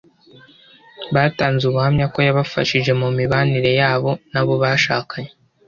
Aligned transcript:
batanze 1.15 1.63
ubuhamya 1.69 2.05
ko 2.13 2.19
yabafashije 2.27 2.91
mu 3.01 3.07
mibanire 3.17 3.71
yabo 3.81 4.11
n’abo 4.31 4.53
bashakanye 4.61 5.31